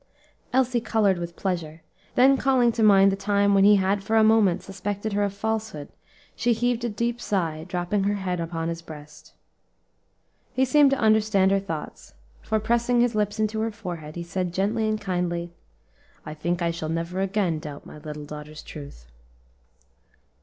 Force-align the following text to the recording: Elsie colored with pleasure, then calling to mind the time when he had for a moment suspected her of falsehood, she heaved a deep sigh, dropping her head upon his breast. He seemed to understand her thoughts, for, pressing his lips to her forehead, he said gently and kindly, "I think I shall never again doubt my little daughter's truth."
Elsie 0.51 0.81
colored 0.81 1.19
with 1.19 1.35
pleasure, 1.35 1.83
then 2.15 2.35
calling 2.35 2.71
to 2.71 2.81
mind 2.81 3.11
the 3.11 3.15
time 3.15 3.53
when 3.53 3.63
he 3.63 3.75
had 3.75 4.03
for 4.03 4.15
a 4.15 4.23
moment 4.23 4.63
suspected 4.63 5.13
her 5.13 5.21
of 5.21 5.31
falsehood, 5.31 5.89
she 6.35 6.53
heaved 6.53 6.83
a 6.83 6.89
deep 6.89 7.21
sigh, 7.21 7.63
dropping 7.67 8.05
her 8.05 8.15
head 8.15 8.39
upon 8.39 8.67
his 8.67 8.81
breast. 8.81 9.35
He 10.55 10.65
seemed 10.65 10.89
to 10.89 10.97
understand 10.97 11.51
her 11.51 11.59
thoughts, 11.59 12.15
for, 12.41 12.59
pressing 12.59 12.99
his 13.01 13.13
lips 13.13 13.39
to 13.47 13.59
her 13.61 13.69
forehead, 13.71 14.15
he 14.15 14.23
said 14.23 14.55
gently 14.55 14.89
and 14.89 14.99
kindly, 14.99 15.53
"I 16.25 16.33
think 16.33 16.63
I 16.63 16.71
shall 16.71 16.89
never 16.89 17.21
again 17.21 17.59
doubt 17.59 17.85
my 17.85 17.99
little 17.99 18.25
daughter's 18.25 18.63
truth." 18.63 19.05